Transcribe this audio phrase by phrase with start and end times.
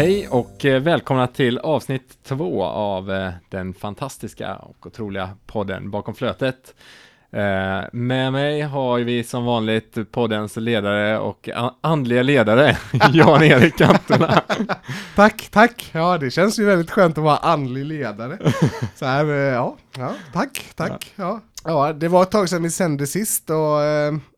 [0.00, 6.14] Hej och eh, välkomna till avsnitt två av eh, den fantastiska och otroliga podden Bakom
[6.14, 6.74] flötet.
[7.32, 11.48] Eh, med mig har vi som vanligt poddens ledare och
[11.80, 12.76] andliga ledare,
[13.12, 14.42] Jan-Erik Antona.
[15.16, 15.90] tack, tack!
[15.92, 18.38] Ja, det känns ju väldigt skönt att vara andlig ledare.
[18.94, 21.12] Så här, ja, ja, tack, tack.
[21.16, 21.40] Ja.
[21.64, 23.80] ja, det var ett tag sedan vi sände sist och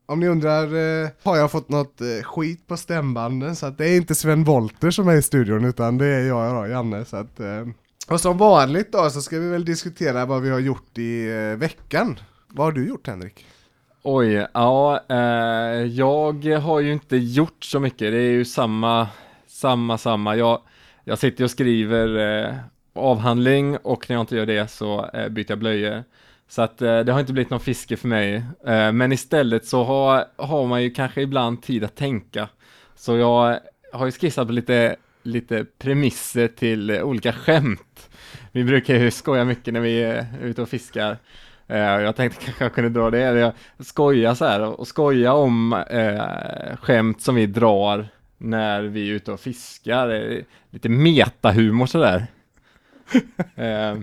[0.05, 3.89] om ni undrar eh, har jag fått något eh, skit på stämbanden så att det
[3.89, 7.05] är inte Sven Volter som är i studion utan det är jag då, Janne.
[7.05, 7.67] Så att, eh,
[8.09, 11.59] och som vanligt då så ska vi väl diskutera vad vi har gjort i eh,
[11.59, 12.19] veckan.
[12.47, 13.45] Vad har du gjort Henrik?
[14.03, 18.11] Oj, ja, eh, jag har ju inte gjort så mycket.
[18.11, 19.07] Det är ju samma,
[19.47, 20.35] samma, samma.
[20.35, 20.61] Jag,
[21.03, 22.55] jag sitter och skriver eh,
[22.93, 26.03] avhandling och när jag inte gör det så eh, byter jag blöjor.
[26.47, 28.35] Så att eh, det har inte blivit någon fiske för mig.
[28.67, 32.49] Eh, men istället så har, har man ju kanske ibland tid att tänka.
[32.95, 33.59] Så jag
[33.93, 38.09] har ju skissat på lite, lite premisser till olika skämt.
[38.51, 41.17] Vi brukar ju skoja mycket när vi är ute och fiskar.
[41.67, 45.73] Eh, jag tänkte kanske jag kunde dra det, jag skoja så här och skoja om
[45.73, 50.41] eh, skämt som vi drar när vi är ute och fiskar.
[50.69, 52.25] Lite metahumor sådär.
[53.55, 53.97] eh,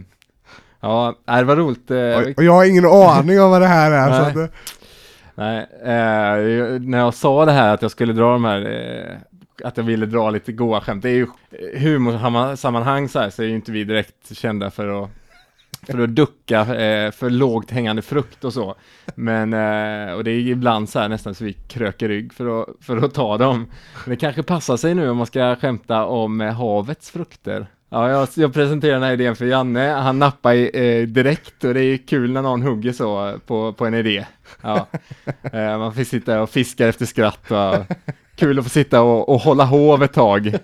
[0.81, 1.91] Ja, det var roligt.
[1.91, 4.11] Eh, och jag har ingen aning om vad det här är.
[4.11, 4.51] Nej, så att...
[5.35, 9.77] Nej eh, när jag sa det här att jag skulle dra de här, eh, att
[9.77, 11.27] jag ville dra lite goa skämt, det är ju
[11.79, 15.11] humorsammanhang så här, så är ju inte vi direkt kända för att
[15.87, 18.75] för att ducka eh, för lågt hängande frukt och så.
[19.15, 22.69] Men, eh, och det är ibland så här nästan så vi kröker rygg för att,
[22.81, 23.67] för att ta dem.
[24.05, 27.67] Men det kanske passar sig nu om man ska skämta om eh, havets frukter.
[27.93, 31.85] Ja, jag, jag presenterade den här idén för Janne, han nappar eh, direkt och det
[31.85, 34.27] är kul när någon hugger så på, på en idé.
[34.63, 34.87] Ja.
[35.53, 37.97] Eh, man får sitta och fiska efter skratt och
[38.37, 40.55] kul att få sitta och, och hålla hov ett tag.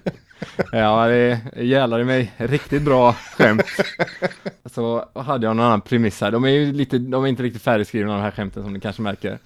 [0.73, 3.67] Ja, det i mig riktigt bra skämt.
[4.65, 7.63] Så hade jag någon annan premiss här, de är ju lite, de är inte riktigt
[7.63, 9.39] färdigskrivna de här skämten som ni kanske märker.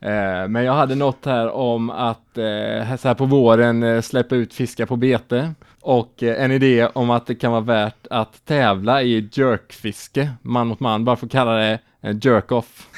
[0.00, 4.36] Eh, men jag hade något här om att eh, så här på våren eh, släppa
[4.36, 9.02] ut fiskar på bete och en idé om att det kan vara värt att tävla
[9.02, 12.88] i jerkfiske, man mot man, bara för att kalla det en jerk-off.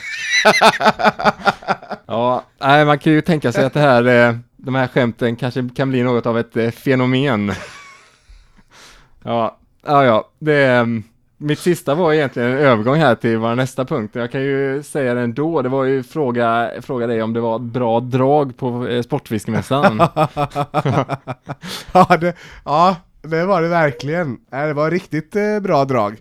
[2.07, 5.91] ja, nej, man kan ju tänka sig att det här, de här skämten kanske kan
[5.91, 7.53] bli något av ett fenomen.
[9.25, 11.03] ja, ja, ja, det är
[11.41, 14.15] mitt sista var egentligen en övergång här till vår nästa punkt.
[14.15, 15.63] Jag kan ju säga det ändå.
[15.63, 19.99] Det var ju fråga, fråga dig om det var bra drag på eh, Sportfiskemässan.
[21.93, 22.35] ja, det,
[22.65, 24.39] ja, det var det verkligen.
[24.53, 26.17] Äh, det var riktigt eh, bra drag.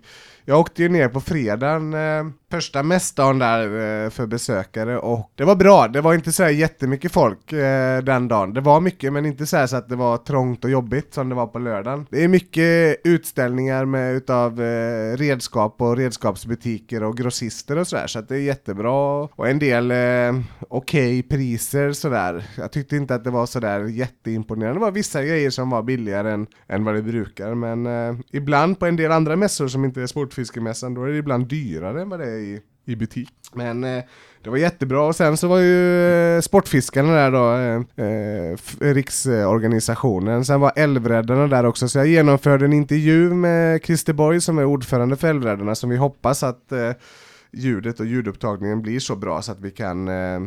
[0.45, 5.43] Jag åkte ju ner på fredagen, eh, första mässdagen där eh, för besökare och det
[5.43, 8.53] var bra, det var inte så här jättemycket folk eh, den dagen.
[8.53, 11.29] Det var mycket men inte så, här så att det var trångt och jobbigt som
[11.29, 12.05] det var på lördagen.
[12.09, 18.19] Det är mycket utställningar med utav eh, redskap och redskapsbutiker och grossister och sådär så
[18.19, 22.45] att det är jättebra och en del eh, okej okay priser sådär.
[22.57, 24.79] Jag tyckte inte att det var sådär jätteimponerande.
[24.79, 28.79] Det var vissa grejer som var billigare än, än vad det brukar men eh, ibland
[28.79, 32.09] på en del andra mässor som inte är sportfiskemässan då är det ibland dyrare än
[32.09, 33.29] vad det är i, i butik.
[33.53, 34.03] Men eh,
[34.43, 40.45] det var jättebra och sen så var ju eh, Sportfiskarna där då, eh, eh riksorganisationen.
[40.45, 44.65] Sen var Älvräddarna där också, så jag genomförde en intervju med Christer Borg som är
[44.65, 46.91] ordförande för Älvräddarna som vi hoppas att eh,
[47.51, 50.41] ljudet och ljudupptagningen blir så bra så att vi kan eh,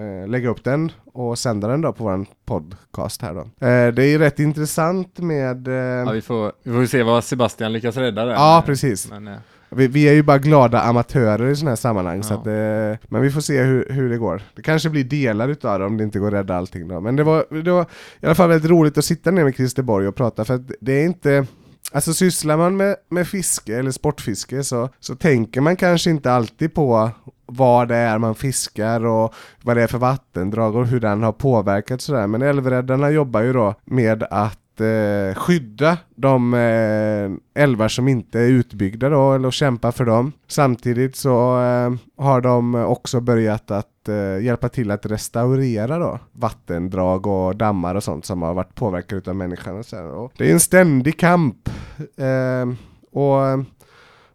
[0.00, 3.40] eh, lägga upp den och sända den då på vår podcast här då.
[3.40, 5.68] Eh, det är rätt intressant med...
[5.68, 5.74] Eh...
[5.74, 8.32] Ja, vi får, vi får se vad Sebastian lyckas rädda där.
[8.32, 9.10] Ja, precis.
[9.10, 9.30] Men,
[9.70, 12.22] vi, vi, är ju bara glada amatörer i sådana här sammanhang, ja.
[12.22, 14.42] så att, eh, men vi får se hur, hur det går.
[14.54, 17.00] Det kanske blir delar utav det om det inte går att rädda allting då.
[17.00, 17.86] Men det var, det var
[18.20, 20.70] i alla fall väldigt roligt att sitta ner med Christer Borg och prata, för att
[20.80, 21.46] det är inte
[21.92, 26.74] Alltså sysslar man med, med fiske eller sportfiske så, så tänker man kanske inte alltid
[26.74, 27.10] på
[27.46, 31.32] vad det är man fiskar och vad det är för vattendrag och hur den har
[31.32, 32.26] påverkat sådär.
[32.26, 38.48] Men älvräddarna jobbar ju då med att eh, skydda de eh, älvar som inte är
[38.48, 40.32] utbyggda då, eller kämpa för dem.
[40.46, 47.26] Samtidigt så eh, har de också börjat att eh, hjälpa till att restaurera då vattendrag
[47.26, 49.78] och dammar och sånt som har varit påverkade av människan.
[49.78, 51.68] Och så och det är en ständig kamp.
[52.16, 52.76] Eh,
[53.12, 53.60] och eh,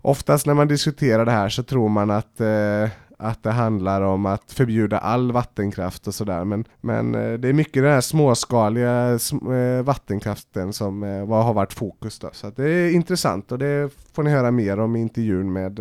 [0.01, 2.89] oftast när man diskuterar det här så tror man att eh,
[3.21, 6.45] att det handlar om att förbjuda all vattenkraft och sådär.
[6.45, 11.73] Men, men eh, det är mycket den här småskaliga eh, vattenkraften som eh, har varit
[11.73, 12.19] fokus.
[12.19, 12.29] Då.
[12.33, 15.79] Så det är intressant och det får ni höra mer om i intervjun med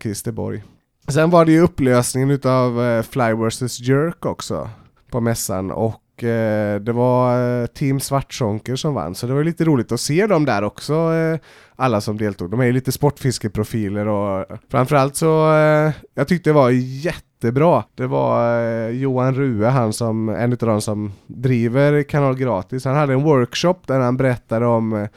[0.00, 0.64] Christer Borg.
[1.08, 4.70] Sen var det ju upplösningen utav Fly vs Jerk också
[5.10, 9.44] på mässan och och eh, det var eh, Team Svartzonker som vann, så det var
[9.44, 11.38] lite roligt att se dem där också, eh,
[11.76, 12.50] alla som deltog.
[12.50, 17.84] De är ju lite sportfiskeprofiler och framförallt så, eh, jag tyckte det var jättebra.
[17.94, 22.96] Det var eh, Johan Rue, han som, en av de som driver Kanal Gratis, han
[22.96, 25.08] hade en workshop där han berättade om eh,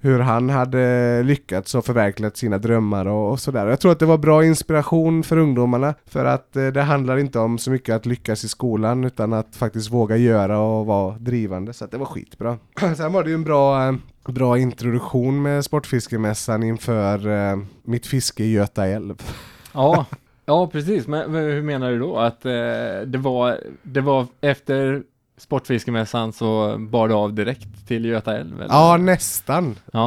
[0.00, 3.66] hur han hade lyckats och förverkligat sina drömmar och, och sådär.
[3.66, 7.38] Jag tror att det var bra inspiration för ungdomarna för att eh, det handlar inte
[7.38, 11.72] om så mycket att lyckas i skolan utan att faktiskt våga göra och vara drivande.
[11.72, 12.58] Så att det var skitbra.
[12.96, 13.94] Sen var det ju en bra, eh,
[14.26, 19.22] bra introduktion med Sportfiskemässan inför eh, mitt fiske i Göta älv.
[19.72, 20.06] Ja,
[20.46, 21.06] ja precis.
[21.06, 22.18] Men, men hur menar du då?
[22.18, 22.52] Att eh,
[23.06, 25.02] det, var, det var efter
[25.38, 28.56] Sportfiskemässan så bar det av direkt till Göta älv?
[28.62, 28.74] Eller?
[28.74, 29.74] Ja, nästan.
[29.92, 30.06] ja.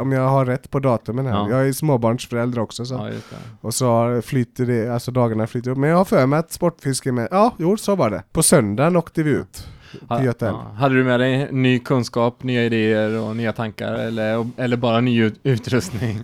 [0.00, 1.32] Om jag har rätt på datumen här.
[1.34, 1.50] Ja.
[1.50, 2.94] Jag är småbarnsförälder också så.
[2.94, 3.36] ja.
[3.60, 5.78] Och så flyter det, alltså dagarna flyter upp.
[5.78, 8.22] Men jag har för mig att Sportfiske med, ja, jo så var det.
[8.32, 9.66] På söndagen åkte vi ut
[10.16, 10.56] till Göta älv.
[10.56, 15.22] Hade du med dig ny kunskap, nya idéer och nya tankar eller, eller bara ny
[15.24, 16.22] ut- utrustning?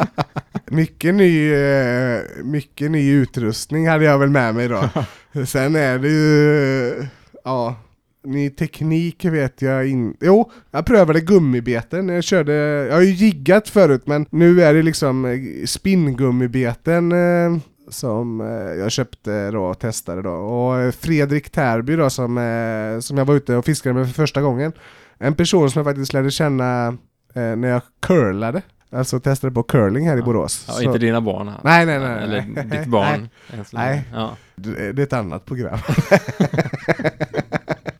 [0.66, 4.88] Mycket ny, eh, mycket ny utrustning hade jag väl med mig då.
[5.46, 7.06] Sen är det ju,
[7.44, 7.76] ja,
[8.24, 10.26] ny teknik vet jag inte.
[10.26, 12.08] Jo, jag prövade gummibeten.
[12.08, 17.58] Jag körde, jag har ju jiggat förut men nu är det liksom eh, spinngummibeten eh,
[17.88, 18.46] som eh,
[18.78, 20.30] jag köpte då och testade då.
[20.30, 24.14] Och eh, Fredrik Tärby då som, eh, som jag var ute och fiskade med för
[24.14, 24.72] första gången.
[25.18, 26.86] En person som jag faktiskt lärde känna
[27.34, 28.62] eh, när jag curlade.
[28.92, 30.24] Alltså testade på curling här i Ja.
[30.24, 30.64] Borås.
[30.68, 31.60] Ja, Så- inte dina barn här?
[31.64, 32.22] Nej, nej, nej.
[32.22, 32.64] Eller nej.
[32.78, 33.28] ditt barn?
[33.46, 33.64] länge.
[33.72, 34.04] Nej.
[34.12, 34.36] Ja.
[34.54, 35.78] Det det är ett annat program.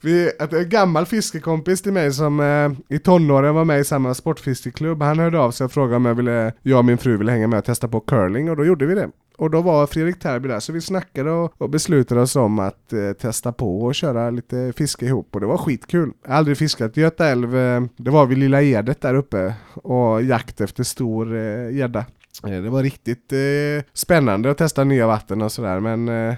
[0.01, 5.03] Vi, en gammal fiskekompis till mig som eh, i tonåren var med i samma sportfiskeklubb,
[5.03, 7.47] han hörde av sig och frågade om jag, ville, jag och min fru ville hänga
[7.49, 9.09] med och testa på curling och då gjorde vi det.
[9.43, 12.93] Och då var Fredrik Terby där, så vi snackade och, och beslutade oss om att
[12.93, 16.13] eh, testa på och köra lite fiske ihop och det var skitkul.
[16.23, 19.55] Jag har aldrig fiskat i Göta älv, eh, det var vid Lilla Edet där uppe
[19.75, 22.05] och jakt efter stor eh, gädda.
[22.47, 26.35] Eh, det var riktigt eh, spännande att testa nya vatten och sådär men eh,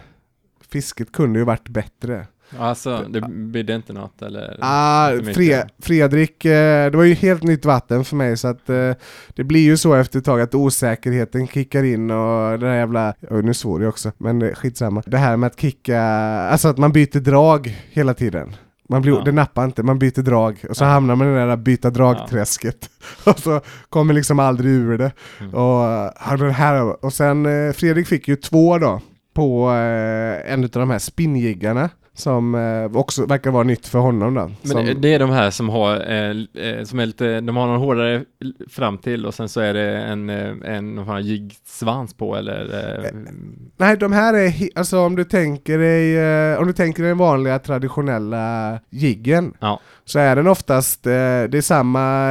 [0.71, 2.27] fisket kunde ju varit bättre.
[2.59, 4.59] Alltså, det bidde inte något eller?
[4.61, 5.11] Ah.
[5.35, 8.91] Fre Fredrik, eh, det var ju helt nytt vatten för mig så att eh,
[9.35, 13.15] det blir ju så efter ett tag att osäkerheten kickar in och det där jävla,
[13.31, 15.03] oh, nu svor jag också, men skitsamma.
[15.07, 16.01] Det här med att kicka,
[16.51, 18.57] alltså att man byter drag hela tiden.
[18.89, 19.23] Man blir, Ja.
[19.25, 20.89] Det nappar inte, man byter drag och så Ja.
[20.89, 22.91] hamnar man i det där byta dragträsket.
[23.25, 25.13] och så kommer liksom aldrig ur det.
[25.41, 25.55] Mm.
[25.55, 29.01] Och, den här, och sen eh, Fredrik fick ju två då
[29.35, 34.35] på eh, en av de här spinnjiggarna som eh, också verkar vara nytt för honom
[34.35, 34.51] då.
[34.63, 36.31] Men som, det- är de här som har, eh,
[36.69, 38.25] eh, som är lite, de har någon hårdare
[38.71, 42.61] fram till och sen så är det en, eh, en någon jiggsvans på eller?
[43.05, 43.11] Eh,
[43.77, 47.19] Nej, de här är, alltså om du tänker dig, eh, om du tänker dig den
[47.19, 49.81] vanliga traditionella jiggen Ja.
[50.05, 52.31] så är den oftast, det är samma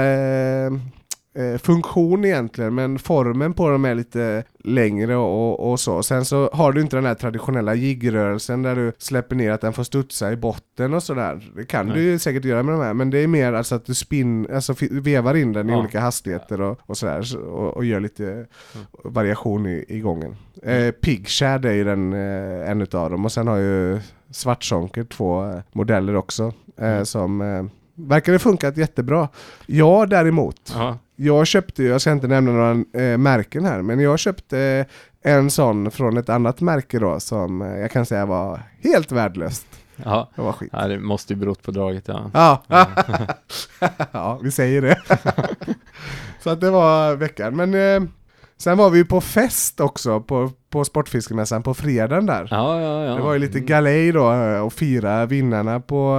[1.35, 6.03] eh, eh, funktion egentligen men formen på dem är lite längre och, och så.
[6.03, 9.73] Sen så har du inte den här traditionella jiggrörelsen där du släpper ner att den
[9.73, 11.51] får studsa i botten och sådär.
[11.55, 11.95] Det kan Nej.
[11.95, 14.47] du ju säkert göra med de här men det är mer alltså att du spin,
[14.53, 15.79] alltså vevar in den i Ja.
[15.79, 18.45] olika hastigheter och, och sådär så- och, och gör lite
[19.03, 20.35] variation i, i gången.
[20.63, 23.99] Eh, Pigshad är ju den, eh, en utav dem och sen har ju
[24.31, 27.05] Svartsonker två eh, modeller också eh, Mm.
[27.05, 27.41] som
[27.95, 29.29] verkar det funkat jättebra.
[29.65, 30.97] Jag däremot, ja.
[31.15, 34.85] jag köpte jag ska inte nämna några eh, märken här, men jag köpte
[35.21, 39.65] en sån från ett annat märke då som eh, jag kan säga var helt värdelöst.
[39.95, 40.29] Ja.
[40.35, 40.69] Det var skit.
[40.71, 42.31] ja, det måste ju berott på draget ja.
[42.33, 42.63] Ja,
[44.11, 44.97] ja vi säger det.
[46.43, 47.55] Så att det var veckan.
[47.55, 48.09] Men eh,
[48.63, 52.47] sen var vi ju på fest också på, på Sportfiskemässan på fredagen där.
[52.51, 53.15] Ja, ja, ja.
[53.15, 53.67] Det var ju lite Mm.
[53.67, 56.17] galej då eh, och fira vinnarna på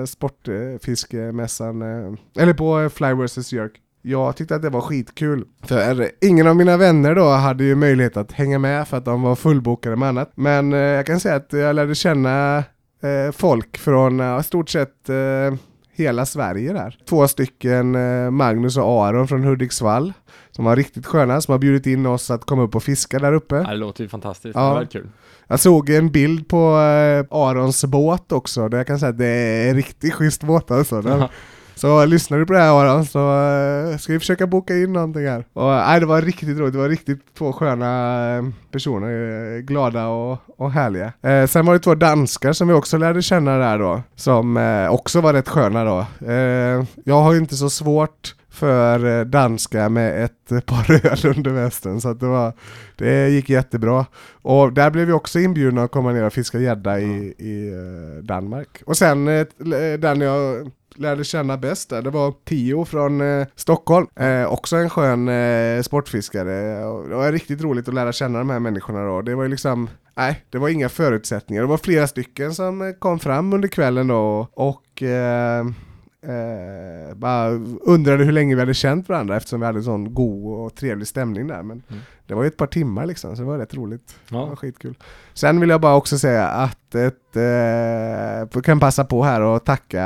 [0.00, 3.72] eh, Sportfiskemässan, eh, eller på eh, Fly vs Jerk.
[4.02, 5.44] Jag tyckte att det var skitkul.
[5.62, 9.22] För ingen av mina vänner då hade ju möjlighet att hänga med för att de
[9.22, 10.32] var fullbokade med annat.
[10.34, 12.56] Men eh, jag kan säga att jag lärde känna
[13.02, 15.58] eh, folk från eh, stort sett eh,
[15.96, 16.98] hela Sverige där.
[17.08, 20.12] Två stycken, eh, Magnus och Aron från Hudiksvall,
[20.56, 23.32] som var riktigt sköna, som har bjudit in oss att komma upp och fiska där
[23.32, 23.54] uppe.
[23.56, 24.54] Ja, det låter ju fantastiskt.
[24.54, 24.68] Ja.
[24.68, 25.08] Det var kul.
[25.46, 29.26] Jag såg en bild på eh, Arons båt också, där jag kan säga att det
[29.26, 31.00] är en riktigt schysst båt alltså.
[31.00, 31.28] Den,
[31.74, 35.26] så lyssnar du på det här Aron så eh, ska vi försöka boka in någonting
[35.26, 35.44] här.
[35.52, 40.06] Och, nej, det var riktigt roligt, det var riktigt två sköna eh, personer, eh, glada
[40.06, 41.12] och, och härliga.
[41.22, 44.88] Eh, sen var det två danskar som vi också lärde känna där då, som eh,
[44.92, 46.06] också var rätt sköna då.
[46.26, 51.50] Eh, jag har ju inte så svårt för eh, danska med ett par öl under
[51.50, 52.00] västen.
[52.00, 52.52] Så att det, var,
[52.96, 54.06] det gick jättebra.
[54.42, 58.24] Och där blev vi också inbjudna att komma ner och fiska gädda i, i eh,
[58.24, 58.82] Danmark.
[58.86, 59.46] Och sen eh,
[59.98, 64.06] den jag lärde känna bäst där, det var Tio från eh, Stockholm.
[64.16, 66.84] Eh, också en skön eh, sportfiskare.
[66.84, 69.22] Och det var riktigt roligt att lära känna de här människorna då.
[69.22, 71.62] Det var ju liksom, nej, det var inga förutsättningar.
[71.62, 75.64] Det var flera stycken som eh, kom fram under kvällen då och eh,
[76.28, 77.48] Eh, bara
[77.80, 81.08] undrade hur länge vi hade känt varandra eftersom vi hade en sån god och trevlig
[81.08, 81.62] stämning där.
[81.62, 82.02] Men mm.
[82.26, 84.16] det var ju ett par timmar liksom, så det var rätt roligt.
[84.28, 84.40] Ja.
[84.40, 84.94] Det var skitkul.
[85.34, 90.04] Sen vill jag bara också säga att ett, eh, kan passa på här och tacka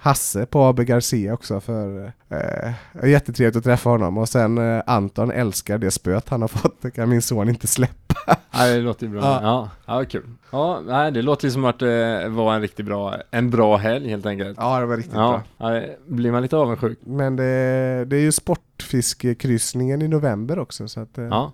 [0.00, 4.18] Hasse på AB Garcia också för eh, jättetrevligt att träffa honom.
[4.18, 7.66] Och sen eh, Anton älskar det spöt han har fått, det kan min son inte
[7.66, 8.14] släppa.
[8.52, 9.20] Ja, det låter ju bra.
[9.20, 10.22] Ja, ja, ja kul.
[10.50, 14.08] Ja, nej, det låter ju som att det var en riktigt bra, en bra helg
[14.08, 14.58] helt enkelt.
[14.60, 15.74] Ja, det var riktigt ja, bra.
[15.74, 16.98] Ja, blir man lite avundsjuk.
[17.04, 21.52] Men det, det är ju sportfiskekryssningen i november också så att eh, ja.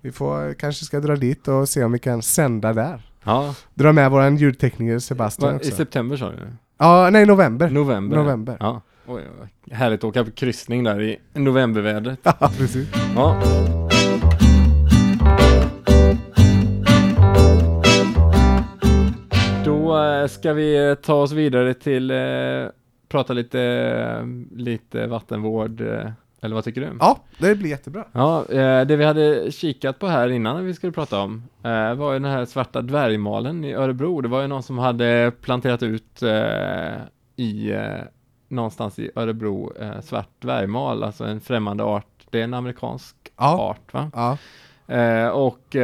[0.00, 3.07] vi får, kanske ska dra dit och se om vi kan sända där.
[3.28, 3.54] Ja.
[3.74, 5.68] Dra med våran ljudtekniker Sebastian också.
[5.68, 6.36] I september sa du?
[6.78, 7.70] Ja, nej november.
[7.70, 8.16] November.
[8.16, 8.56] November.
[8.60, 8.80] Ja.
[9.06, 9.22] Oj,
[9.70, 12.18] härligt att åka på kryssning där i novembervädret.
[12.22, 12.88] Ja, precis.
[13.14, 13.42] Ja.
[19.64, 22.16] Då eh, ska vi ta oss vidare till eh,
[23.08, 25.80] prata lite, lite vattenvård.
[25.80, 26.96] Eh, eller vad tycker du?
[27.00, 28.04] Ja, det blir jättebra.
[28.12, 32.12] Ja, eh, det vi hade kikat på här innan vi skulle prata om eh, var
[32.12, 34.20] ju den här svarta dvärgmalen i Örebro.
[34.20, 36.94] Det var ju någon som hade planterat ut eh,
[37.36, 37.74] i
[38.48, 42.06] någonstans i Örebro svart dvärgmal, alltså en främmande art.
[42.30, 43.58] Det är en amerikansk ja.
[43.58, 44.10] art, va?
[44.14, 45.32] Ja.
[45.32, 45.76] och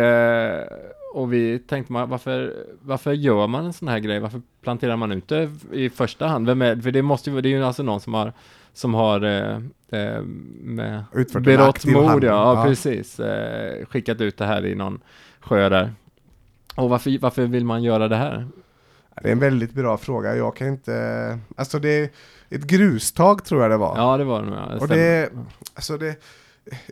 [1.15, 4.21] och vi tänkte man, varför, varför gör man en sån här grej?
[4.21, 6.47] Varför planterar man ut det i första hand?
[6.47, 8.33] Vem är, för det måste ju, det är ju alltså någon som har
[8.75, 9.57] som har eh,
[10.01, 10.23] eh
[10.61, 11.05] med
[11.41, 15.01] berått mod, ja, ja, precis, eh, skickat ut det här i någon
[15.41, 15.95] sjö där.
[16.75, 18.49] Och varför, varför vill man göra det här?
[19.23, 20.37] Det är en väldigt bra fråga.
[20.37, 21.39] Jag kan inte...
[21.57, 22.09] Alltså det är
[22.51, 23.97] ett grustag tror jag det var.
[23.97, 24.59] Ja, det var det nog.
[24.59, 24.79] Ja.
[24.81, 25.33] Och det,
[25.75, 26.17] alltså det,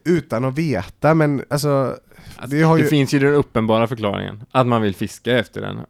[0.04, 1.96] utan att veta, men alltså
[2.36, 2.86] Alltså, det, ju...
[2.86, 5.80] finns ju den uppenbara förklaringen, att man vill fiska efter den.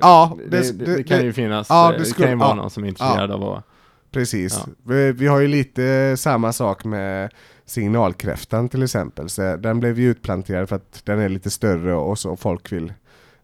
[0.00, 2.70] Ja, det, det, det kan ju finnas, ja, det, skulle, kan ju vara ja, någon
[2.70, 3.64] som är intresserad av att...
[4.10, 4.64] Precis.
[4.86, 7.32] Vi, vi, har ju lite samma sak med
[7.64, 9.28] signalkräftan till exempel.
[9.28, 12.92] Så den blev ju utplanterad för att den är lite större och så folk vill,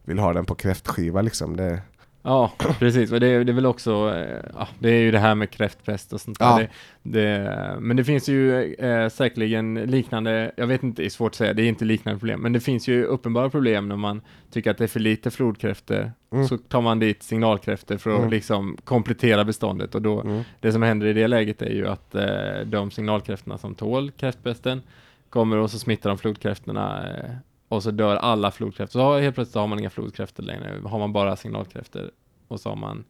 [0.05, 1.57] vill ha den på kräftskiva liksom.
[1.57, 1.83] Det,
[2.27, 3.13] Ja, precis.
[3.13, 6.13] Och det, det är väl också, eh, ja, det är ju det här med kräftpest
[6.13, 6.59] och sånt ja.
[6.59, 6.71] där.
[7.03, 11.33] Det, det, men det finns ju eh, säkerligen liknande, jag vet inte, det är svårt
[11.33, 14.21] att säga, det är inte liknande problem, men det finns ju uppenbara problem när man
[14.51, 16.47] tycker att det är för lite flodkräftor, mm.
[16.49, 18.31] så tar man dit signalkräftor för att mm.
[18.31, 20.43] liksom komplettera beståndet och då, mm.
[20.61, 24.83] det som händer i det läget är ju att eh, de signalkräftorna som tål kräftpesten
[25.31, 27.31] kommer och så smittar de flodkräftorna eh,
[27.69, 29.01] och så dör alla flodkräftor.
[29.01, 32.11] Så helt plötsligt har man inga flodkräftor längre, har man bara signalkräftor
[32.49, 33.05] och så har man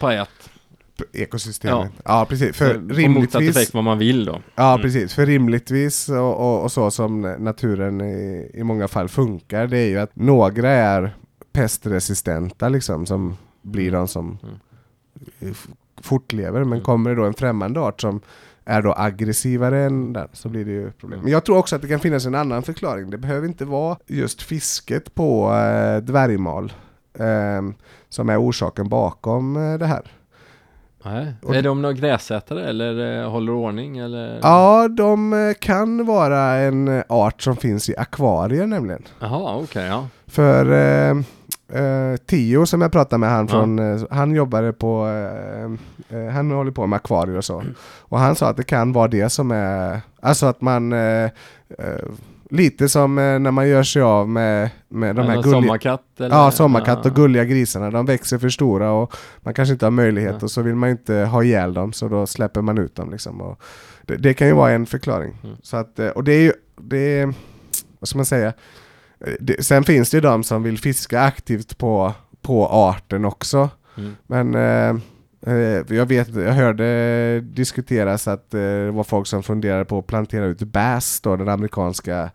[0.00, 0.50] pajat
[1.12, 1.92] ekosystemet.
[1.96, 2.56] Ja, ja precis.
[2.56, 3.56] För så, rimligtvis...
[3.56, 4.40] effekt vad man vill då.
[4.54, 4.82] Ja, mm.
[4.82, 5.14] precis.
[5.14, 9.88] För rimligtvis och, och, och, så som naturen i, i många fall funkar, det är
[9.88, 11.14] ju att några är
[11.52, 14.38] pestresistenta liksom, som blir de som
[15.40, 15.54] mm.
[16.00, 16.58] fortlever.
[16.58, 16.84] Men mm.
[16.84, 18.20] kommer det då en främmande art som
[18.64, 21.20] är då aggressivare än den så blir det ju problem.
[21.22, 23.10] Men jag tror också att det kan finnas en annan förklaring.
[23.10, 26.72] Det behöver inte vara just fisket på eh, dvärgmal
[27.18, 27.62] eh,
[28.08, 30.02] som är orsaken bakom eh, det här.
[31.04, 31.34] Nej.
[31.58, 34.38] är de några gräsätare eller eh, håller ordning eller?
[34.42, 39.02] Ja, de eh, kan vara en art som finns i akvarier nämligen.
[39.20, 40.08] Jaha, okej, okay, ja.
[40.26, 40.64] För
[41.74, 45.08] eh, eh, Tio som jag pratade med, han, från, eh, han jobbade på,
[46.08, 47.62] eh, han håller på med akvarier och så.
[47.98, 50.94] Och han sa att det kan vara det som är, alltså att man
[52.50, 55.60] Lite som när man gör sig av med, med de här gulliga...
[55.60, 56.02] Sommarkatt?
[56.18, 56.36] Eller?
[56.36, 57.90] Ja, sommarkatt och gulliga grisarna.
[57.90, 60.44] De växer för stora och man kanske inte har möjlighet ja.
[60.44, 63.56] och så vill man inte ha ihjäl dem så då släpper man ut dem liksom.
[64.02, 65.36] Det, det kan ju vara en förklaring.
[65.44, 65.56] Mm.
[65.62, 67.34] Så att, och det är ju, det är,
[67.98, 68.52] vad ska man säga?
[69.40, 73.70] Det, sen finns det ju de som vill fiska aktivt på, på arten också.
[73.96, 74.16] Mm.
[74.26, 74.96] Men eh,
[75.54, 80.06] eh jag, vet, jag hörde diskuteras att eh, det var folk som funderade på att
[80.06, 82.30] plantera ut bass, då, den amerikanska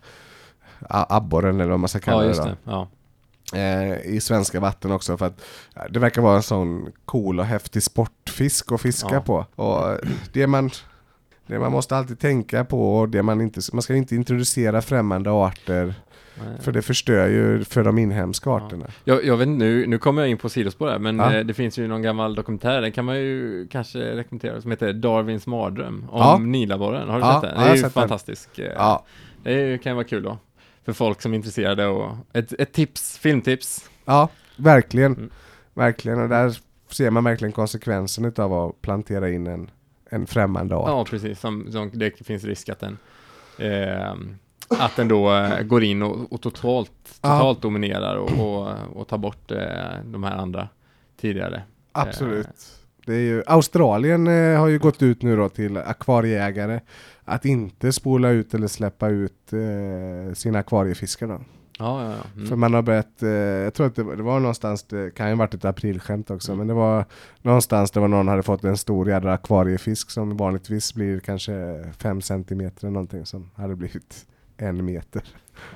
[0.89, 2.55] abborren eller vad man ska kalla ja, det.
[2.63, 2.87] Ja.
[3.53, 5.41] Eh, I svenska vatten också för att
[5.89, 9.21] det verkar vara en sån cool och häftig sportfisk att fiska ja.
[9.21, 9.45] på.
[9.55, 9.97] Och
[10.33, 10.69] det man,
[11.47, 15.31] det man måste alltid tänka på och det man inte, man ska inte introducera främmande
[15.31, 15.95] arter
[16.45, 16.61] Nej.
[16.61, 18.85] För det förstör ju för de inhemska arterna.
[19.03, 21.33] Jag, jag vet nu, nu kommer jag in på sidospår här, men Ja.
[21.35, 24.93] eh, det finns ju någon gammal dokumentär, den kan man ju kanske rekommendera, som heter
[24.93, 26.37] Darwins mardröm om Ja.
[26.37, 27.09] Nilaborren.
[27.09, 27.59] Har du Ja, sett den?
[27.59, 27.91] ja, Det är ju den.
[27.91, 28.59] fantastisk.
[28.59, 29.05] eh, Ja,
[29.43, 30.37] Det är, ju- kan ju vara kul då.
[30.85, 33.89] För folk som är intresserade och ett, ett tips, filmtips.
[34.05, 35.13] ja verkligen.
[35.15, 35.29] Mm.
[35.73, 36.57] Verkligen, och där
[36.89, 39.69] ser man verkligen konsekvensen utav att plantera in en,
[40.09, 40.87] en främmande art.
[40.89, 41.39] Ja, precis.
[41.39, 42.97] Som, som det finns risk att den
[43.57, 44.13] eh,
[44.69, 47.29] att den då eh, går in och, och totalt, Ja.
[47.37, 49.57] totalt dominerar och, och, och tar bort eh,
[50.05, 50.67] de här andra
[51.21, 51.61] tidigare.
[51.91, 52.47] Absolut.
[53.05, 56.79] Det är ju, Australien eh, har ju gått ut nu då till akvarieägare
[57.25, 61.39] att inte spola ut eller släppa ut eh, sina akvariefiskar då.
[61.79, 62.23] Ja, ja, ja.
[62.33, 62.59] För Mm.
[62.59, 65.35] man har börjat, eh, jag tror att det, var- det var någonstans, det kan ju
[65.35, 66.57] varit ett aprilskämt också, Mm.
[66.57, 67.05] men det var
[67.41, 72.83] någonstans var någon hade fått en stor jädra akvariefisk som vanligtvis blir kanske 5 centimeter
[72.83, 74.25] eller någonting som hade blivit
[74.61, 75.23] en meter.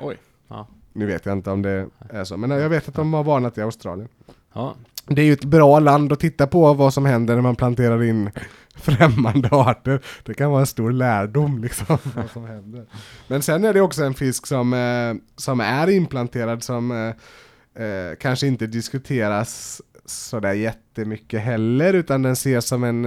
[0.01, 0.17] Oj.
[0.47, 0.67] Ja.
[0.93, 3.57] Nu vet jag inte om det är så, men jag vet att de har varnat
[3.57, 4.09] i Australien.
[4.53, 4.75] Ja,
[5.05, 8.03] Det är ju ett bra land att titta på vad som händer när man planterar
[8.03, 8.31] in
[8.75, 10.01] främmande arter.
[10.23, 12.85] Det kan vara en stor lärdom liksom vad som händer.
[13.27, 18.15] Men sen är det också en fisk som, eh, som är implanterad som eh, eh,
[18.19, 23.05] kanske inte diskuteras sådär jättemycket heller utan den ses som en,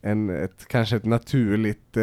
[0.00, 1.96] en ett, kanske ett naturligt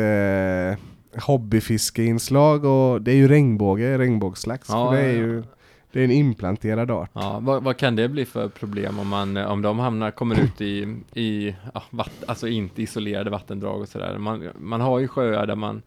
[1.19, 4.67] hobbyfiskeinslag och det är ju regnbåge, regnbågslax.
[4.71, 5.43] Ja, det är ju
[5.91, 7.09] det är en implanterad art.
[7.13, 7.39] ja.
[7.41, 10.61] Vad, vad kan det bli för problem om man, eh, om de hamnar, kommer ut
[10.61, 14.17] i, i ja, vatt, alltså inte isolerade vattendrag och sådär.
[14.17, 15.81] Man, man har ju sjöar där man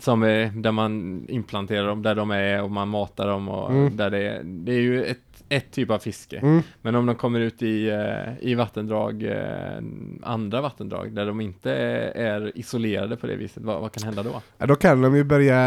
[0.00, 3.96] som är, där man implanterar dem, där de är och man matar dem och Mm.
[3.96, 6.38] där det är, det är ju ett, ett typ av fiske.
[6.38, 6.62] Mm.
[6.82, 9.82] Men om de kommer ut i, eh, i vattendrag, eh,
[10.22, 11.72] andra vattendrag, där de inte
[12.14, 14.42] är, isolerade på det viset, vad, vad kan hända då?
[14.58, 15.58] Ja, då kan de ju börja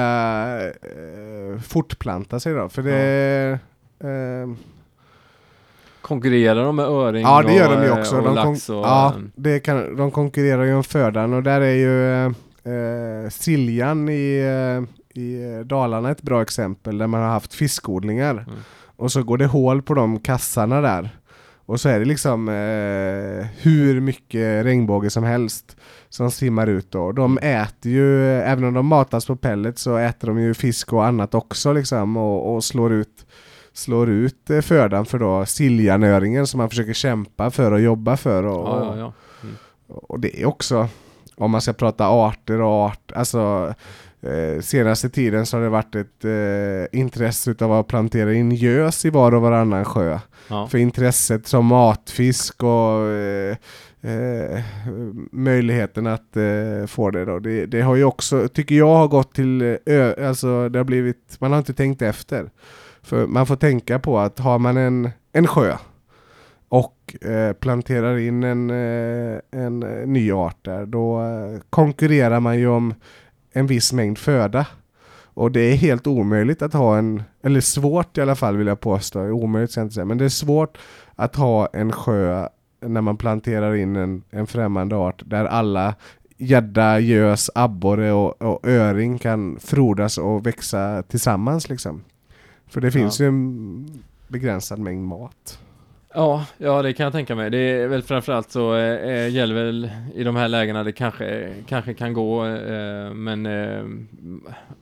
[0.67, 3.59] eh, fortplanta sig då, för det...
[3.99, 4.55] Eh,
[6.01, 8.21] Konkurrerar de med öring ja, det gör och, de ju också.
[8.21, 8.75] De, lax och...
[8.75, 12.31] ja, det kan, de konkurrerar ju om födan och där är ju eh,
[12.73, 18.31] eh, Siljan i, eh, i Dalarna ett bra exempel där man har haft fiskodlingar.
[18.31, 18.59] Mm.
[18.95, 21.09] Och så går det hål på de kassarna där.
[21.65, 25.77] Och så är det liksom eh, hur mycket regnbåge som helst
[26.09, 27.11] som simmar ut då.
[27.11, 31.05] De äter ju, även om de matas på pellet så äter de ju fisk och
[31.05, 33.25] annat också liksom och, och slår ut
[33.73, 38.43] slår ut eh, födan för då siljanöringen som man försöker kämpa för och jobba för.
[38.43, 39.13] Och, Ja, ja, ja.
[39.43, 39.55] Mm.
[39.87, 40.87] och det är också,
[41.35, 43.73] om man ska prata arter och art, alltså
[44.25, 49.05] eh, senaste tiden så har det varit ett eh, intresse utav att plantera in gös
[49.05, 50.19] i var och varannan sjö.
[50.47, 50.67] ja.
[50.67, 53.57] För intresset som matfisk och eh,
[54.01, 54.63] eh,
[55.31, 57.39] möjligheten att eh, få det då.
[57.39, 60.83] Det, det har ju också, tycker jag, har gått till eh, ö, alltså det har
[60.83, 62.49] blivit, man har inte tänkt efter.
[63.03, 65.77] För man får tänka på att har man en, en sjö
[66.69, 68.69] och eh, planterar in en,
[69.51, 71.21] en ny art där, då
[71.69, 72.93] konkurrerar man ju om
[73.55, 74.67] en viss mängd föda.
[75.23, 78.79] Och det är helt omöjligt att ha en, eller svårt i alla fall vill jag
[78.79, 80.77] påstå, omöjligt ska jag inte säga, men det är svårt
[81.15, 82.47] att ha en sjö
[82.81, 85.95] när man planterar in en, en främmande art där alla
[86.37, 92.03] gädda, gös, abborre och, och öring kan frodas och växa tillsammans liksom.
[92.67, 95.59] För det finns ju en begränsad mängd mat.
[96.15, 97.49] Ja, ja, det kan jag tänka mig.
[97.49, 101.93] Det är väl framförallt så eh, gäller väl i de här lägena det kanske, kanske
[101.93, 103.83] kan gå, eh, men eh,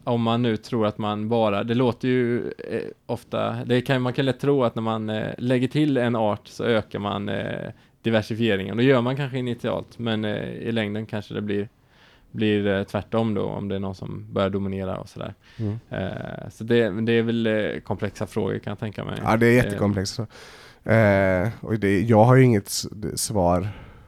[0.04, 4.14] om man nu tror att man bara, det låter ju eh, ofta, det kan, man
[4.14, 7.70] kan lätt tro att när man eh, lägger till en art så ökar man eh,
[8.02, 8.78] diversifieringen.
[8.78, 11.68] Det gör man kanske initialt, men eh, i längden kanske det blir
[12.32, 15.34] blir eh, tvärtom då om det är någon som börjar dominera och sådär.
[15.58, 15.80] Mm.
[15.90, 19.20] Eh, så det, det är väl eh, komplexa frågor kan jag tänka mig.
[19.24, 20.20] Ja, det är jättekomplext.
[20.86, 22.70] Eh, och det, jag har ju inget
[23.16, 23.68] svar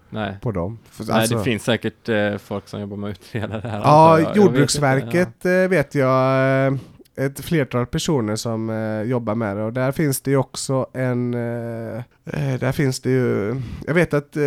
[0.10, 0.38] Nej.
[0.42, 0.80] på dem.
[0.90, 3.80] För, Nej, alltså- det finns säkert eh, folk som jobbar med att utreda det här.
[3.80, 4.22] Ja, jag.
[4.22, 6.74] Jag vet Jordbruksverket eh, vet jag eh,
[7.18, 9.64] ett flertal personer som eh, jobbar med det.
[9.64, 14.14] Och där finns det ju också en eh, eh, där finns det ju jag vet
[14.14, 14.44] att eh,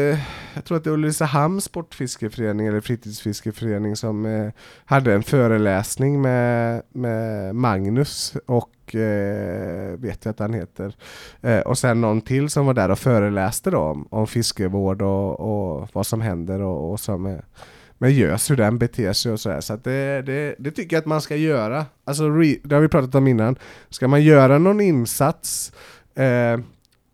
[0.55, 4.51] jag tror att det är Ulricehamns sportfiskeförening eller fritidsfiskeförening som eh,
[4.85, 10.97] hade en föreläsning med, med Magnus och eh, vet jag att han heter.
[11.41, 15.41] Eh, och sen någon till som var där och föreläste då om, om fiskevård och,
[15.41, 17.45] och vad som händer och, och som är
[17.99, 19.61] med gös, hur den beter sig och sådär.
[19.61, 21.87] Så att det, det, det tycker jag att man ska göra.
[22.05, 23.57] Alltså, re, det har vi pratat om innan.
[23.91, 25.73] Ska man göra någon insats,
[26.15, 26.61] eh,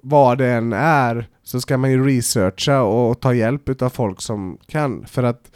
[0.02, 4.58] vad det än är, så ska man ju researcha och ta hjälp av folk som
[4.66, 5.06] kan.
[5.06, 5.50] För att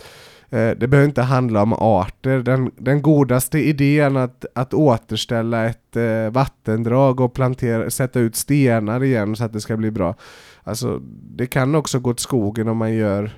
[0.50, 2.38] Eh, det behöver inte handla om arter.
[2.38, 9.04] Den, den godaste idén att, att återställa ett eh, vattendrag och plantera, sätta ut stenar
[9.04, 10.14] igen så att det ska bli bra.
[10.62, 11.00] Alltså,
[11.36, 13.30] det kan också gå åt skogen om man gör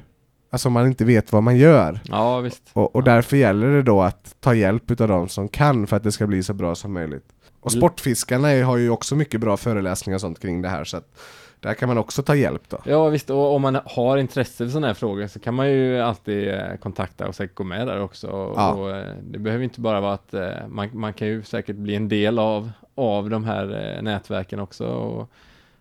[0.51, 2.01] Alltså man inte vet vad man gör.
[2.05, 2.63] Ja, visst.
[2.73, 3.05] Och, och Ja.
[3.15, 6.27] därför gäller det då att ta hjälp utav de som kan för att det ska
[6.27, 7.25] bli så bra som möjligt.
[7.61, 7.81] Och Mm.
[7.81, 11.19] Sportfiskarna har ju också mycket bra föreläsningar och sånt kring det här så att
[11.61, 12.79] där kan man också ta hjälp då.
[12.85, 16.01] Ja visst, och om man har intresse för sådana här frågor så kan man ju
[16.01, 18.27] alltid eh, kontakta och säkert gå med där också.
[18.57, 18.73] Ja.
[18.73, 21.95] och, eh, det behöver inte bara vara att eh, man, man kan ju säkert bli
[21.95, 25.31] en del av, av de här nätverken också och,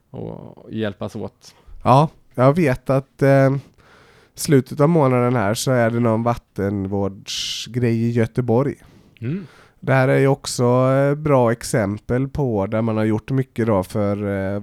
[0.10, 1.56] och hjälpas åt.
[1.84, 3.56] Ja, jag vet att eh,
[4.40, 8.76] slutet av månaden här så är det någon vattenvårdsgrej i Göteborg.
[9.22, 9.46] Mm.
[9.80, 13.84] Det här är ju också eh, bra exempel på där man har gjort mycket då
[13.84, 14.18] för
[14.56, 14.62] eh,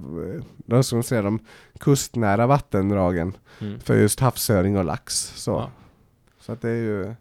[0.56, 1.38] de som säger de
[1.80, 3.80] kustnära vattendragen Mm.
[3.80, 5.14] för just havsöring och lax.
[5.34, 5.70] Så, Ja.
[6.40, 7.14] så att det är ju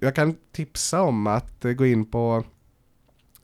[0.00, 2.44] Jag kan tipsa om att eh, gå in på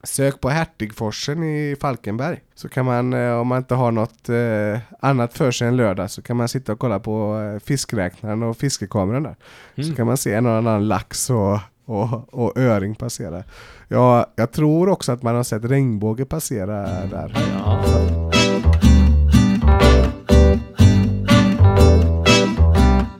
[0.02, 2.40] Sök på Hertigforsen i Falkenberg.
[2.54, 6.10] Så kan man, eh, om man inte har något eh, annat för sig en lördag,
[6.10, 9.36] så kan man sitta och kolla på eh, fiskräknaren och fiskekameran där.
[9.74, 9.94] Så Mm.
[9.96, 13.42] kan man se en och annan lax och, och, och öring passera.
[13.88, 17.32] Ja, jag tror också att man har sett regnbåge passera där.
[17.52, 17.84] Ja.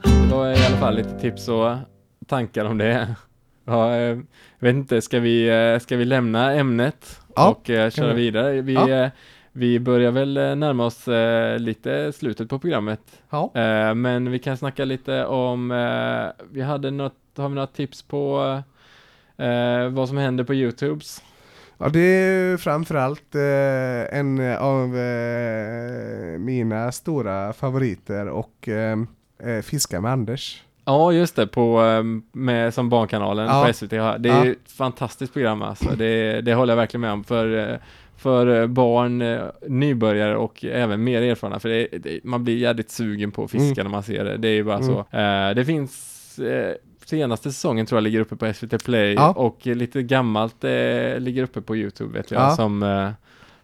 [0.03, 1.77] Det var i alla fall lite tips och
[2.27, 3.15] tankar om det.
[3.69, 4.19] Ja, eh, jag
[4.59, 8.23] vet inte, ska vi, eh, ska vi lämna ämnet Ja, och eh, köra vi.
[8.23, 8.61] vidare?
[8.61, 8.89] Vi, Ja.
[8.91, 9.11] eh,
[9.53, 13.01] vi börjar väl eh, närma oss eh, lite slutet på programmet.
[13.31, 13.51] Ja.
[13.55, 18.03] Eh, Men vi kan snacka lite om, eh, vi hade något, har vi några tips
[18.03, 18.41] på
[19.37, 21.23] eh, vad som händer på Youtubes?
[21.79, 28.99] Ja, det är framförallt eh, en av eh, mina stora favoriter och eh,
[29.45, 30.63] eh, Fiska med Anders.
[30.89, 33.65] Ja, just det, på, eh, med, som Barnkanalen Ja.
[33.67, 33.93] på SVT.
[33.93, 34.19] har.
[34.19, 34.51] Det är Ja.
[34.53, 35.89] ett fantastiskt program alltså.
[35.97, 37.25] Det, det håller jag verkligen med om.
[37.25, 37.77] För, eh,
[38.17, 41.61] för eh, barn, eh, nybörjare och även mer erfarna.
[41.61, 44.37] För det, det, man blir jävligt sugen på att fiska när man ser det.
[44.37, 44.87] Det är ju bara Mm.
[44.89, 45.05] så.
[45.55, 46.15] Det finns
[47.05, 49.33] senaste säsongen tror jag ligger uppe på SVT Play Ja.
[49.33, 50.71] och lite gammalt eh,
[51.19, 52.43] ligger uppe på Youtube vet jag.
[52.43, 52.51] Ja.
[52.57, 53.11] Som, eh,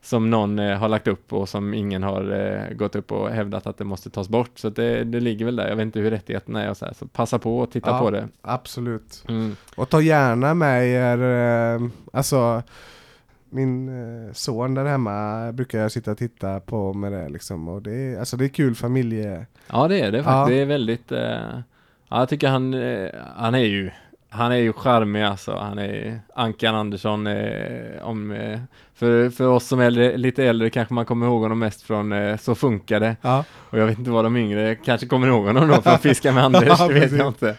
[0.05, 3.67] som någon eh, har lagt upp och som ingen har eh, gått upp och hävdat
[3.67, 4.51] att det måste tas bort.
[4.59, 5.69] Så att det, det ligger väl där.
[5.69, 6.93] Jag vet inte hur rättigheterna är och så här.
[6.95, 7.99] Så passa på och titta Ja.
[7.99, 8.29] på det.
[8.43, 9.25] Absolut.
[9.29, 9.57] Mm.
[9.77, 11.19] Och ta gärna med er,
[11.77, 12.63] eh, alltså
[13.51, 17.69] min eh, son där hemma brukar jag sitta och titta på med det liksom.
[17.69, 19.47] Och det är, alltså det är kul familje...
[19.71, 20.25] Ja det är det Ja.
[20.25, 20.49] faktiskt.
[20.57, 21.21] Det är väldigt, eh,
[22.09, 23.91] ja jag tycker han, eh, han är ju,
[24.35, 25.57] han är ju charmig alltså.
[25.57, 28.59] Han är Ankan Andersson, eh, om, eh,
[28.95, 32.13] för, för oss som är äldre, lite äldre kanske man kommer ihåg honom mest från
[32.13, 33.17] eh, Så funkar det.
[33.23, 36.33] Ja, Och jag vet inte vad de yngre kanske kommer ihåg honom då från Fiska
[36.33, 37.57] med Anders, Ja, det vet jag inte.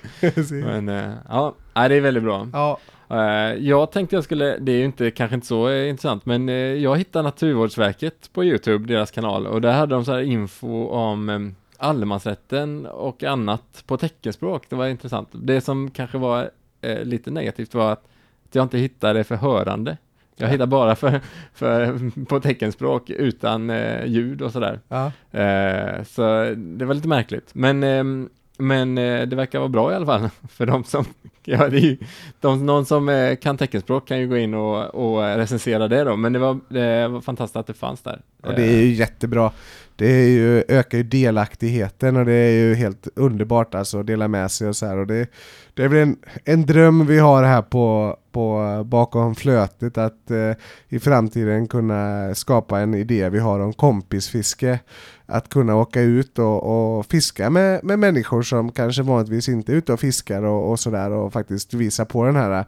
[0.51, 2.47] Men eh, ja, det är väldigt bra.
[2.53, 2.79] ja.
[3.09, 6.47] Eh, jag tänkte jag skulle, det är ju inte, kanske inte så eh, intressant, men
[6.81, 11.55] jag hittade Naturvårdsverket på Youtube, deras kanal, och där hade de så här info om
[11.77, 14.63] allemansrätten och annat på teckenspråk.
[14.69, 15.29] Det var intressant.
[15.31, 16.49] Det som kanske var
[16.91, 18.03] eh, lite negativt var att
[18.51, 19.97] jag inte hittade för hörande.
[20.37, 20.51] Jag Ja.
[20.51, 21.21] hittade bara för,
[21.53, 24.79] för, på teckenspråk utan eh, ljud och sådär.
[24.87, 25.11] ja.
[25.39, 26.21] Eh, så
[26.57, 27.49] det var lite märkligt.
[27.55, 31.05] Men, ehm, men eh, det verkar vara bra i alla fall för de som,
[31.43, 31.97] ja, det är ju,
[32.39, 36.15] de, någon som eh, kan teckenspråk kan ju gå in och, och recensera det då,
[36.15, 38.21] men det var, det var fantastiskt att det fanns där.
[38.43, 39.51] Och det är ju jättebra.
[39.95, 44.27] Det är ju, ökar ju delaktigheten och det är ju helt underbart alltså att dela
[44.27, 44.97] med sig och så här.
[44.97, 45.27] Och det,
[45.73, 50.51] det är väl en, en dröm vi har här på, på bakom flötet att eh,
[50.89, 54.79] i framtiden kunna skapa en idé vi har om kompisfiske.
[55.25, 59.75] Att kunna åka ut och, och fiska med, med människor som kanske vanligtvis inte är
[59.75, 62.65] ute och fiskar och, och sådär och faktiskt visa på den här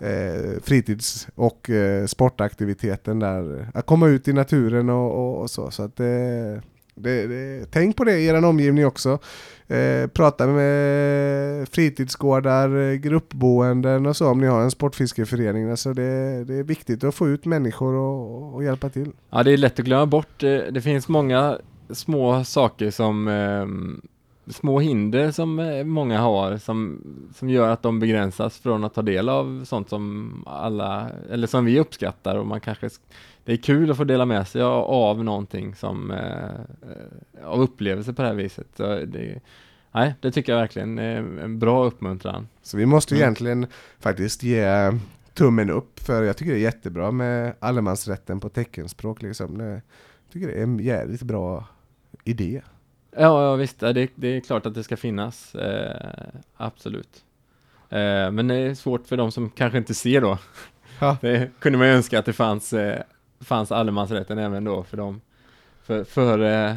[0.00, 3.68] eh, fritids och eh, sportaktiviteten där.
[3.74, 5.70] Att komma ut i naturen och, och, och så.
[5.70, 6.62] så att eh,
[6.94, 9.18] det, det, tänk på det i er omgivning också.
[9.68, 15.70] Eh, prata med fritidsgårdar, gruppboenden och så om ni har en sportfiskeförening.
[15.70, 19.12] Alltså det, det är viktigt att få ut människor och, och hjälpa till.
[19.30, 20.42] Ja, det är lätt att glömma bort.
[20.42, 21.58] Eh, det finns många
[21.90, 24.00] små saker som ehm,
[24.52, 27.02] små hinder som eh, många har som,
[27.34, 31.64] som gör att de begränsas från att ta del av sånt som alla, eller som
[31.64, 33.00] vi uppskattar och man kanske sk-
[33.44, 36.44] det är kul att få dela med sig av, någonting som eh,
[37.40, 38.66] eh, av upplevelse på det här viset.
[38.76, 39.40] Så det,
[39.92, 42.48] nej, det tycker jag verkligen är en bra uppmuntran.
[42.62, 43.22] Så vi måste Mm.
[43.22, 43.66] egentligen
[43.98, 44.92] faktiskt ge
[45.34, 49.60] tummen upp för jag tycker det är jättebra med allemansrätten på teckenspråk liksom.
[49.60, 49.80] Jag
[50.32, 51.64] tycker det är en jävligt bra
[52.24, 52.62] idé.
[53.16, 55.54] Ja, ja visst, ja, det, det är klart att det ska finnas.
[55.54, 57.24] Eh, absolut.
[57.90, 60.38] Eh, men det är svårt för de som kanske inte ser då.
[61.00, 61.16] Ja.
[61.20, 63.02] Det kunde man ju önska att det fanns, eh,
[63.40, 65.20] fanns allemansrätten även då för dem.
[65.82, 66.76] För, för, eh,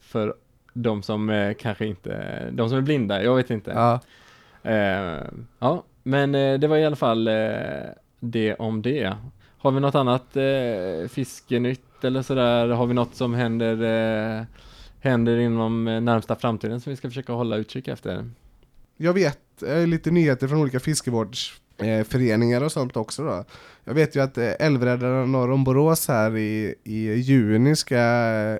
[0.00, 0.34] för
[0.72, 3.70] de som eh, kanske inte, de som är blinda, jag vet inte.
[3.70, 4.00] Ja.
[4.70, 5.22] Eh,
[5.58, 7.24] ja, men det var i alla fall
[8.20, 9.16] det om det.
[9.58, 10.36] Har vi något annat
[11.10, 12.68] fiskenytt eller sådär?
[12.68, 14.46] Har vi något som händer,
[15.04, 18.30] händer inom eh, närmsta framtiden som vi ska försöka hålla utkik efter?
[18.96, 23.44] Jag vet eh, lite nyheter från olika fiskevårdsföreningar och sånt också då.
[23.84, 27.96] Jag vet ju att eh, Älvräddarna norr om Borås här i, i juni ska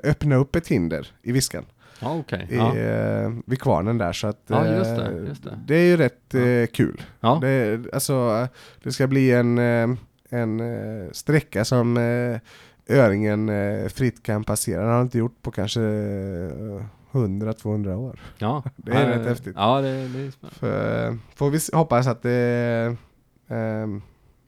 [0.04, 1.64] öppna upp ett hinder i Viskan.
[2.00, 2.46] Ja, okej.
[2.50, 2.76] i, Ja.
[2.76, 5.58] eh, vid kvarnen där så att Ja, just det, just det.
[5.66, 6.66] det är ju rätt Ja.
[6.72, 7.02] kul.
[7.20, 7.38] Ja.
[7.40, 8.48] Det, alltså,
[8.82, 9.58] det ska bli en,
[10.28, 10.62] en
[11.12, 11.96] sträcka som
[12.88, 14.82] öringen eh, fritt kan passera.
[14.82, 18.20] Den har inte gjort på kanske eh, 100-200 år.
[18.38, 18.62] ja.
[18.76, 19.54] Det är Ja, rätt häftigt.
[19.56, 20.58] Ja, det, det är spännande.
[20.58, 22.96] För, eh, får vi hoppas att det,
[23.48, 23.86] eh,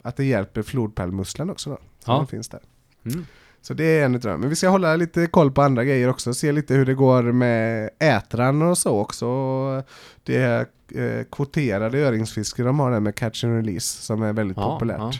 [0.01, 1.77] att det hjälper flodpärlmusslan också då.
[2.05, 2.25] Som Ja.
[2.25, 2.61] finns där.
[3.05, 3.25] Mm.
[3.61, 6.33] Så det är en utav Men vi ska hålla lite koll på andra grejer också,
[6.33, 9.25] se lite hur det går med ätran och så också.
[10.23, 14.73] Det eh, kvoterade öringsfiske de har där med catch and release som är väldigt Ja,
[14.73, 14.97] populärt.
[14.99, 15.11] ja.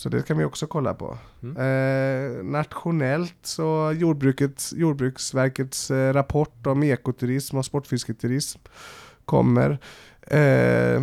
[0.00, 1.18] Så det kan vi också kolla på.
[1.42, 1.56] Mm.
[1.56, 8.58] Eh, nationellt så jordbrukets, Jordbruksverkets eh, rapport om ekoturism och sportfisketurism
[9.24, 9.78] kommer.
[10.22, 11.02] Eh,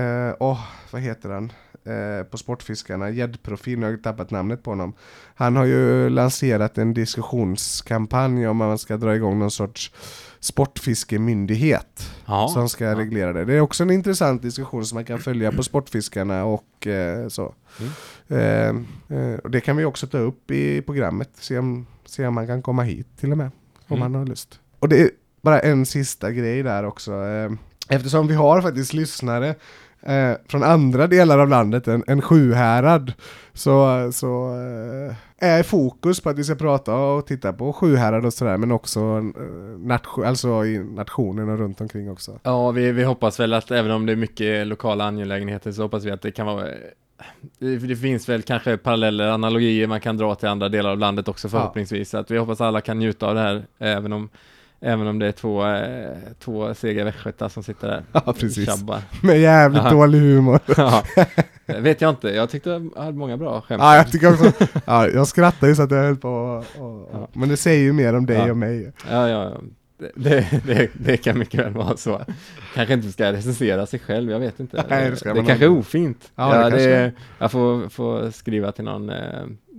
[0.00, 1.52] eh, åh, vad heter han?
[1.88, 4.92] Eh, på Sportfiskarna, gäddprofil, nu har jag tappat namnet på honom.
[5.34, 9.92] Han har ju lanserat en diskussionskampanj om att man ska dra igång någon sorts
[10.40, 12.48] sportfiskemyndighet Ja.
[12.48, 12.94] som ska ja.
[12.98, 13.44] reglera det.
[13.44, 17.54] Det är också en intressant diskussion som man kan följa på Sportfiskarna och eh, så.
[18.28, 18.86] Mm.
[19.08, 22.34] Eh, eh, och det kan vi också ta upp i programmet, se om, se om
[22.34, 23.50] man kan komma hit till och med,
[23.86, 24.12] om Mm.
[24.12, 24.60] man har lust.
[24.78, 25.10] Och det är
[25.42, 27.12] bara en sista grej där också.
[27.12, 27.50] Eh,
[27.88, 29.54] eftersom vi har faktiskt lyssnare
[30.02, 33.12] eh, från andra delar av landet än, än Sjuhärad
[33.52, 38.32] så, så eh, är fokus på att vi ska prata och titta på Sjuhärad och
[38.32, 42.38] sådär men också eh, nation, alltså i nationen och runt omkring också.
[42.42, 46.04] Ja, vi, vi hoppas väl att även om det är mycket lokala angelägenheter så hoppas
[46.04, 46.66] vi att det kan vara
[47.58, 51.28] det, det finns väl kanske paralleller, analogier man kan dra till andra delar av landet
[51.28, 52.10] också förhoppningsvis.
[52.10, 54.28] Så att vi hoppas alla kan njuta av det här, även om,
[54.80, 58.02] även om det är två, eh, två sega västgötar som sitter där.
[58.12, 58.66] Ja, precis.
[58.66, 58.98] Tjabbar.
[59.22, 59.90] Med jävligt Ja.
[59.90, 60.60] dålig humor.
[60.76, 61.02] ja,
[61.66, 62.28] det vet jag inte.
[62.28, 63.82] Jag tyckte jag hade många bra skämt.
[63.82, 64.52] Ja, jag tycker också,
[64.86, 67.28] ja, jag skrattar ju så att jag höll på och, och, Ja.
[67.32, 68.50] Men det säger ju mer om dig Ja.
[68.50, 68.92] och mig.
[69.10, 69.52] Ja, ja.
[70.00, 72.20] Det, det, det, det kan mycket väl vara så.
[72.74, 74.84] Kanske inte ska recensera sig själv, jag vet inte.
[74.88, 76.30] Nej, det det kanske är ofint.
[76.34, 79.16] Ja, Ja, det kanske jag får, får skriva till någon eh,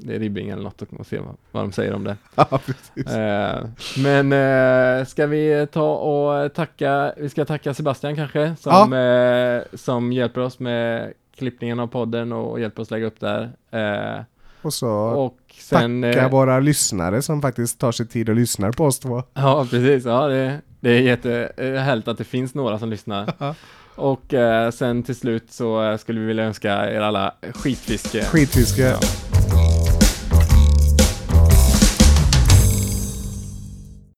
[0.07, 2.15] Ribbing eller något och se vad, vad de säger om det.
[2.35, 2.59] Ja.
[2.95, 3.65] Eh,
[3.97, 10.13] men eh, ska vi ta och tacka, vi ska tacka Sebastian kanske, som, eh, som
[10.13, 13.49] hjälper oss med klippningen av podden och hjälper oss lägga upp där.
[13.71, 14.23] Eh,
[14.61, 16.01] Och så och sen...
[16.01, 19.23] tacka eh, våra lyssnare som faktiskt tar sig tid och lyssnar på oss två.
[19.33, 20.05] Ja, precis.
[20.05, 23.33] Ja, det, det är jättehärligt att det finns några som lyssnar.
[23.95, 28.23] Och eh, sen till slut så eh, skulle vi vilja önska er alla skitfiske.
[28.23, 28.81] Skitfiske.
[28.81, 28.97] Ja.